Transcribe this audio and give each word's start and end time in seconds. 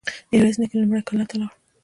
ميرويس 0.31 0.57
نيکه 0.59 0.75
لومړی 0.77 1.01
کلات 1.07 1.27
ته 1.29 1.35
لاړ. 1.39 1.51